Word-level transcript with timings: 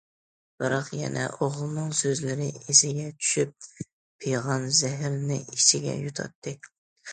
بىراق 0.61 0.87
يەنە 0.99 1.25
ئوغلىنىڭ 1.33 1.91
سۆزلىرى 1.99 2.47
ئېسىگە 2.63 3.05
چۈشۈپ، 3.21 3.69
پىغان 4.25 4.69
زەھىرىنى 4.81 5.41
ئىچىگە 5.45 5.97
يۇتاتتى. 6.03 6.59